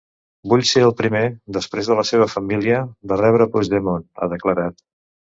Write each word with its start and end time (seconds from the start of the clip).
Vull 0.51 0.61
ser 0.67 0.81
el 0.85 0.93
primer, 1.01 1.19
després 1.57 1.89
de 1.91 1.97
la 1.99 2.05
seva 2.11 2.27
família, 2.35 2.79
de 3.11 3.19
rebre 3.21 3.47
Puigdemont, 3.57 4.07
ha 4.23 4.31
declarat. 4.33 4.81